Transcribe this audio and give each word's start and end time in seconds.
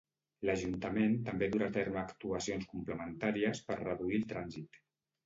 L'Ajuntament 0.49 1.11
també 1.27 1.49
durà 1.55 1.67
a 1.71 1.73
terme 1.75 1.99
actuacions 2.03 2.65
complementàries 2.71 3.63
per 3.69 3.79
reduir 3.83 4.19
el 4.23 4.27
trànsit. 4.33 4.81